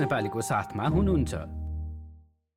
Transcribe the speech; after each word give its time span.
नेपालीको 0.00 0.40
साथमा 0.40 0.88
हुनुहुन्छ। 0.88 1.34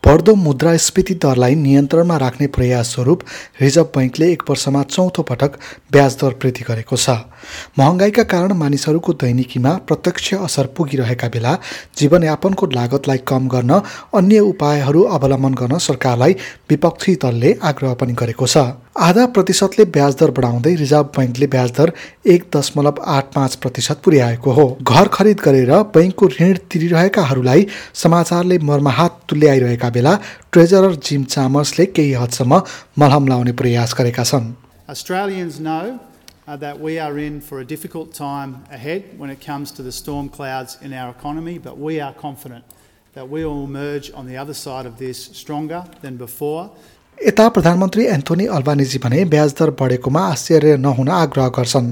बढ्दो 0.03 0.35
मुद्रास्फीति 0.35 1.13
दरलाई 1.13 1.55
नियन्त्रणमा 1.55 2.17
राख्ने 2.17 2.47
प्रयास 2.47 2.93
स्वरूप 2.93 3.21
रिजर्भ 3.61 3.91
बैङ्कले 3.95 4.31
एक 4.31 4.41
वर्षमा 4.49 4.83
चौथो 4.83 5.21
पटक 5.23 5.51
ब्याज 5.91 6.17
दर 6.21 6.33
वृद्धि 6.43 6.63
गरेको 6.63 6.95
छ। 6.95 7.09
महँगाईका 7.79 8.23
कारण 8.23 8.53
मानिसहरूको 8.53 9.13
दैनिकीमा 9.13 9.71
प्रत्यक्ष 9.87 10.33
असर 10.33 10.67
पुगिरहेका 10.67 11.27
बेला 11.27 11.57
जीवनयापनको 11.97 12.65
लागतलाई 12.67 13.17
कम 13.17 13.47
गर्न 13.47 13.81
अन्य 14.13 14.39
उपायहरू 14.39 15.03
अवलम्बन 15.03 15.53
गर्न 15.53 15.77
सरकारलाई 15.77 16.33
विपक्षी 16.69 17.15
दलले 17.15 17.59
आग्रह 17.63 17.93
पनि 17.93 18.13
गरेको 18.13 18.47
छ। 18.47 18.57
आधा 18.95 19.25
प्रतिशतले 19.35 19.85
ब्याज 19.89 20.15
दर 20.15 20.31
बढाउँदै 20.37 20.73
रिजर्भ 20.75 21.07
बैङ्कले 21.15 21.47
ब्याज 21.53 21.71
दर 21.77 21.91
एक 22.33 22.43
दशमलव 22.55 23.01
आठ 23.13 23.33
पाँच 23.33 23.55
प्रतिशत 23.63 24.01
पुर्याएको 24.05 24.51
हो 24.53 24.65
घर 24.83 25.07
खरिद 25.13 25.39
गरेर 25.45 25.71
बैङ्कको 25.95 26.27
ऋण 26.33 26.57
तिरिरहेकाहरूलाई 26.71 27.65
समाचारले 28.03 28.57
मर्माहात 28.69 29.17
तुल्याइरहेका 29.29 29.89
बेला 29.97 30.13
ट्रेजरर 30.51 30.95
जिम 31.09 31.23
चामर्सले 31.33 31.85
केही 31.97 32.13
हदसम्म 32.21 32.61
मलहम 32.99 33.27
लाउने 33.33 33.57
प्रयास 33.63 33.95
गरेका 33.97 34.23
छन् 34.31 34.53
Australians 34.87 35.59
uh, 36.47 36.57
that 36.57 36.79
we 36.79 36.99
are 36.99 37.17
in 37.17 37.41
for 37.41 37.59
a 37.59 37.65
difficult 37.65 38.13
time 38.13 38.55
ahead 38.69 39.03
when 39.17 39.29
it 39.29 39.39
comes 39.41 39.71
to 39.71 39.81
the 39.81 39.91
storm 39.91 40.29
clouds 40.29 40.77
in 40.81 40.93
our 40.93 41.09
economy, 41.09 41.57
but 41.57 41.77
we 41.77 41.99
are 41.99 42.13
confident 42.13 42.63
that 43.15 43.27
we 43.27 43.45
will 43.45 43.63
emerge 43.63 44.11
on 44.13 44.27
the 44.27 44.37
other 44.37 44.53
side 44.53 44.85
of 44.85 44.97
this 44.97 45.17
stronger 45.17 45.85
than 46.01 46.17
before. 46.17 46.69
यता 47.27 47.47
प्रधानमन्त्री 47.55 48.05
Anthony 48.13 48.45
अल्बानिजी 48.55 48.99
भने 49.03 49.23
ब्याज 49.33 49.53
दर 49.59 49.69
बढेकोमा 49.79 50.21
आश्चर्य 50.31 50.77
नहुन 50.85 51.09
आग्रह 51.09 51.47
गर्छन् 51.57 51.91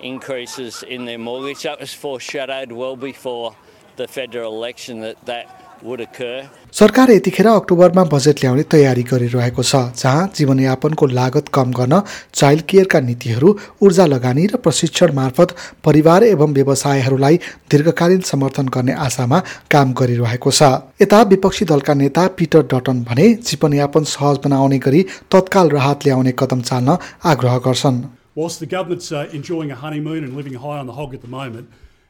increases 0.00 0.82
in 0.82 1.04
their 1.04 1.18
mortgage. 1.18 1.62
That 1.62 1.80
was 1.80 1.92
foreshadowed 1.92 2.72
well 2.72 2.96
before 2.96 3.56
the 3.96 4.06
federal 4.08 4.54
election 4.54 5.00
that 5.00 5.24
that. 5.26 5.67
सरकार 5.78 7.10
यतिखेर 7.10 7.46
अक्टोबरमा 7.46 8.02
बजेट 8.12 8.36
ल्याउने 8.42 8.62
तयारी 8.74 9.02
गरिरहेको 9.10 9.62
छ 9.62 9.94
जहाँ 9.94 10.26
जीवनयापनको 10.34 11.06
लागत 11.06 11.48
कम 11.54 11.70
गर्न 11.78 12.00
चाइल्ड 12.34 12.62
केयरका 12.70 13.00
नीतिहरू 13.00 13.48
ऊर्जा 13.82 14.06
लगानी 14.06 14.46
र 14.52 14.56
प्रशिक्षण 14.64 15.14
मार्फत 15.14 15.54
परिवार 15.86 16.22
एवं 16.24 16.54
व्यवसायहरूलाई 16.58 17.36
दीर्घकालीन 17.70 18.20
समर्थन 18.30 18.66
गर्ने 18.74 18.92
आशामा 19.06 19.38
काम 19.70 19.92
गरिरहेको 20.02 20.50
छ। 20.50 20.62
यता 21.02 21.22
विपक्षी 21.32 21.64
दलका 21.70 21.94
नेता 21.94 22.26
पिटर 22.38 22.62
डटन 22.74 23.02
भने 23.10 23.26
जीवनयापन 23.46 24.04
सहज 24.14 24.36
बनाउने 24.44 24.78
गरी 24.86 25.02
तत्काल 25.30 25.68
राहत 25.78 26.06
ल्याउने 26.06 26.32
कदम 26.42 26.60
चाल्न 26.70 26.98
आग्रह 27.24 27.58
गर्छन्। 27.68 28.02
Whilst 28.34 28.58
the 28.58 28.70
government's 28.74 29.10
uh, 29.12 29.26
enjoying 29.32 29.70
a 29.70 29.78
honeymoon 29.86 30.22
and 30.24 30.34
living 30.34 30.58
high 30.66 30.78
on 30.82 30.86
the 30.90 30.98
hog 30.98 31.14
at 31.14 31.22
the 31.22 31.32
moment, 31.38 31.66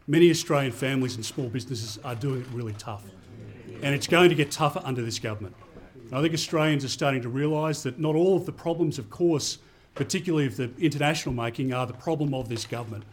many 0.08 0.30
Australian 0.30 0.72
families 0.72 1.14
and 1.16 1.24
small 1.24 1.48
businesses 1.48 1.98
are 2.04 2.18
doing 2.26 2.40
it 2.40 2.58
really 2.58 2.76
tough. 2.88 3.04
And 3.82 3.94
it's 3.94 4.06
going 4.06 4.28
to 4.28 4.34
get 4.34 4.50
tougher 4.50 4.80
under 4.84 5.02
this 5.02 5.18
government. 5.18 5.54
And 6.08 6.14
I 6.14 6.22
think 6.22 6.34
Australians 6.34 6.84
are 6.84 6.88
starting 6.88 7.22
to 7.22 7.28
realise 7.28 7.82
that 7.82 7.98
not 7.98 8.14
all 8.14 8.36
of 8.36 8.46
the 8.46 8.52
problems, 8.52 8.98
of 8.98 9.10
course, 9.10 9.58
particularly 9.94 10.46
of 10.46 10.56
the 10.56 10.70
international 10.78 11.34
making, 11.34 11.72
are 11.72 11.86
the 11.86 11.92
problem 11.92 12.34
of 12.34 12.48
this 12.48 12.64
government. 12.66 13.04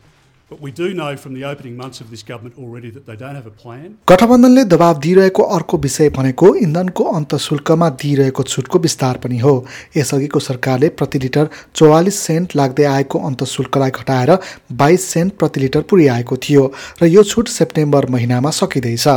But 0.47 0.59
we 0.61 0.69
do 0.69 0.93
know 0.93 1.17
from 1.17 1.33
the 1.33 1.43
opening 1.43 1.75
months 1.75 2.01
of 2.01 2.11
this 2.11 2.21
government 2.21 2.55
already 2.63 2.89
that 2.91 3.07
they 3.07 3.15
don't 3.15 3.33
have 3.33 3.47
a 3.47 3.53
plan. 3.61 3.95
गठबन्धनले 4.09 4.63
दबाव 4.73 4.99
दिइरहेको 5.05 5.43
अर्को 5.55 5.77
विषय 5.85 6.09
भनेको 6.17 6.53
इन्धनको 6.55 7.03
अन्त 7.19 7.35
शुल्कमा 7.45 7.89
दिइरहेको 8.03 8.43
छुटको 8.43 8.79
विस्तार 8.79 9.17
पनि 9.23 9.39
हो। 9.39 9.53
यसअघिको 9.97 10.39
सरकारले 10.49 10.89
प्रति 11.01 11.19
लिटर 11.19 11.49
चौवालिस 11.75 12.19
सेन्ट 12.27 12.55
लाग्दै 12.55 12.85
आएको 12.91 13.19
अन्त 13.25 13.43
शुल्कलाई 13.55 13.91
घटाएर 13.91 14.37
बाइस 14.83 15.09
सेन्ट 15.13 15.37
प्रति 15.41 15.59
लिटर 15.59 15.81
पुर्याएको 15.89 16.37
थियो 16.37 16.71
र 17.01 17.05
यो 17.07 17.23
छुट 17.23 17.47
सेप्टेम्बर 17.57 18.09
महिनामा 18.13 18.51
सकिँदैछ। 18.61 19.07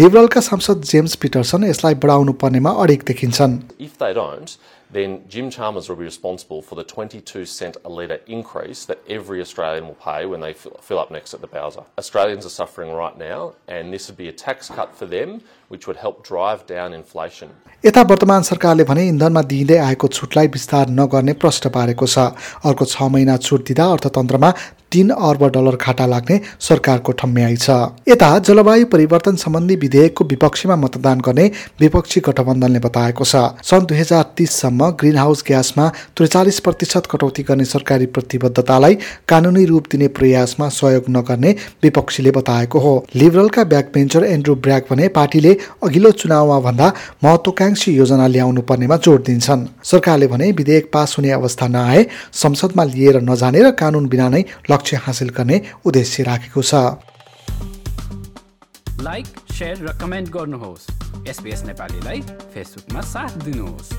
लिबरलका 0.00 0.40
सांसद 0.52 0.82
जेम्स 0.92 1.14
पिटरसन 1.24 1.64
यसलाई 1.72 1.94
बढाउनु 2.04 2.32
पर्नेमा 2.44 2.70
अडिक 2.84 3.08
देखिन्छन्। 3.08 3.58
If 3.80 3.96
they 3.96 4.12
don't, 4.12 4.58
then 4.90 5.24
Jim 5.28 5.50
Chalmers 5.50 5.88
will 5.88 5.96
be 5.96 6.04
responsible 6.04 6.62
for 6.62 6.76
the 6.76 6.84
22 6.84 7.44
cent 7.44 7.76
a 7.84 7.88
litre 7.88 8.20
increase 8.26 8.84
that 8.84 8.98
every 9.08 9.40
Australian 9.40 9.86
will 9.86 9.94
pay 9.94 10.26
when 10.26 10.40
they 10.40 10.52
fill, 10.52 10.98
up 10.98 11.10
next 11.10 11.34
at 11.34 11.40
the 11.40 11.46
Bowser. 11.46 11.82
Australians 11.98 12.46
are 12.46 12.50
suffering 12.50 12.92
right 12.92 13.18
now, 13.18 13.54
and 13.66 13.92
this 13.92 14.08
would 14.08 14.16
be 14.16 14.28
a 14.28 14.32
tax 14.32 14.68
cut 14.68 14.94
for 14.94 15.06
them, 15.06 15.42
which 15.68 15.86
would 15.86 15.96
help 15.96 16.24
drive 16.24 16.66
down 16.66 16.92
inflation. 16.92 17.50
यता 17.84 18.02
वर्तमान 18.02 18.42
सरकारले 18.42 18.84
भने 18.84 19.06
इन्धनमा 19.08 19.42
दिइँदै 19.52 19.76
आएको 19.78 20.08
छुटलाई 20.08 20.46
विस्तार 20.54 20.88
नगर्ने 20.90 21.32
प्रश्न 21.42 21.70
पारेको 21.70 22.06
छ 22.06 22.18
अर्को 22.66 22.84
छ 22.84 23.02
महिना 23.14 23.36
छुट 23.46 23.66
दिँदा 23.68 23.86
अर्थतन्त्रमा 23.94 24.50
तीन 24.96 25.10
अर्ब 25.12 25.42
डलर 25.52 25.76
घाटा 25.76 26.04
लाग्ने 26.06 26.40
सरकारको 26.60 27.12
ठम्म्याइ 27.12 27.56
छ। 27.56 27.70
यता 28.08 28.28
जलवायु 28.40 28.86
परिवर्तन 28.88 29.36
सम्बन्धी 29.36 29.76
विधेयकको 29.76 30.24
विपक्षीमा 30.24 30.76
मतदान 30.76 31.20
गर्ने 31.20 31.44
विपक्षी 31.80 32.20
गठबन्धनले 32.26 32.80
बताएको 32.80 33.24
छ। 33.24 33.60
सन् 33.60 33.86
दुई 33.86 33.98
हजार 33.98 34.22
तिससम्म 34.36 34.88
ग्रिन 34.96 35.16
हाउस 35.16 35.44
ग्यासमा 35.48 35.88
त्रिचालिस 36.16 36.60
प्रतिशत 36.60 37.08
कटौती 37.12 37.42
गर्ने 37.42 37.64
सरकारी 37.66 38.06
प्रतिबद्धतालाई 38.08 38.94
कानुनी 39.28 39.64
रूप 39.66 39.84
दिने 39.92 40.08
प्रयासमा 40.16 40.68
सहयोग 40.70 41.04
नगर्ने 41.10 41.50
विपक्षीले 41.84 42.30
बताएको 42.30 42.78
हो। 42.78 42.94
लिबरलका 43.14 43.64
ब्याक 43.66 43.90
बेन्चर 43.94 44.24
एन्ड्रु 44.26 44.54
ब्र्याक 44.64 44.86
भने 44.90 45.08
पार्टीले 45.18 45.52
अघिल्लो 45.84 46.10
चुनावमा 46.14 46.58
भन्दा 46.60 46.88
महत्वाकांक्षी 47.24 47.92
योजना 47.92 48.26
ल्याउनु 48.28 48.62
पर्नेमा 48.62 48.96
जोड 49.04 49.20
दिन्छन्। 49.28 49.66
सरकारले 49.84 50.26
भने 50.26 50.50
विधेयक 50.54 50.90
पास 50.92 51.14
हुने 51.18 51.30
अवस्था 51.32 51.68
नआए 51.68 52.06
संसदमा 52.42 52.84
लिएर 52.86 53.20
नजाने 53.20 53.62
र 53.62 53.70
कानुन 53.76 54.08
बिना 54.08 54.28
नै 54.28 54.44
लक्ष्य 54.70 54.84
हासिल 54.94 55.28
गर्ने 55.28 55.72
उद्देश्य 55.84 56.22
राखेको 56.22 56.62
छ। 56.62 56.74
लाइक 59.00 59.26
र 59.82 59.98
कमेन्ट 60.00 60.28
गर्नुहोस्। 60.30 60.86
नेपालीलाई 61.64 62.20
फेसबुकमा 62.22 63.00
साथ 63.00 63.28
दिनुहोस्। 63.28 63.92